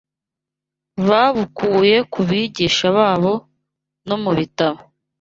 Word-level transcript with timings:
babukuye 1.07 1.97
ku 2.11 2.19
bigisha 2.29 2.87
babo 2.97 3.33
no 4.07 4.15
mu 4.23 4.31
bitabo 4.37 4.79